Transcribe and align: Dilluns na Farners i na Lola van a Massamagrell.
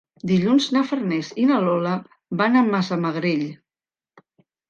Dilluns 0.29 0.67
na 0.75 0.81
Farners 0.91 1.27
i 1.43 1.43
na 1.49 1.59
Lola 1.65 1.91
van 2.41 2.57
a 2.61 2.65
Massamagrell. 2.71 3.47